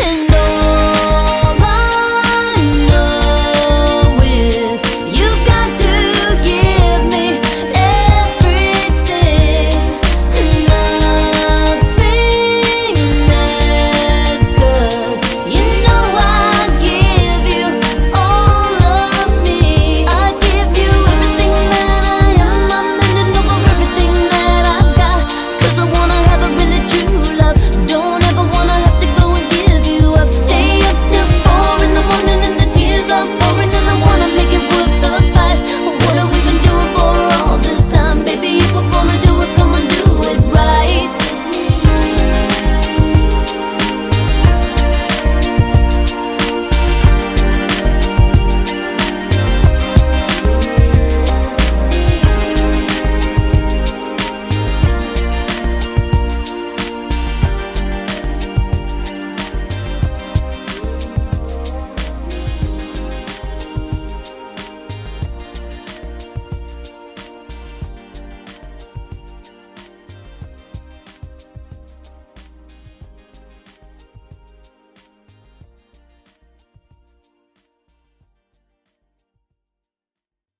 [0.00, 0.31] And